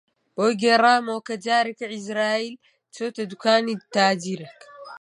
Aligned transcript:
بۆی 0.35 0.53
گێڕامەوە 0.61 1.25
کە 1.27 1.35
جارێک 1.45 1.79
عیزراییل 1.93 2.55
چۆتە 2.95 3.23
دووکانی 3.29 3.75
تاجرێک 3.95 4.59